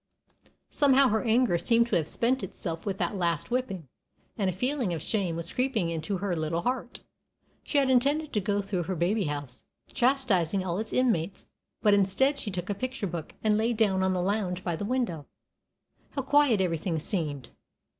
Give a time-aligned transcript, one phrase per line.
[0.71, 3.87] Somehow her anger seemed to have spent itself with that last whipping,
[4.35, 7.01] and a feeling of shame was creeping into her little heart.
[7.61, 11.45] She had intended to go through her baby house, chastising all its inmates,
[11.83, 14.85] but instead she took a picture book, and lay down on the lounge by the
[14.85, 15.27] window.
[16.13, 17.51] How quiet everything seemed!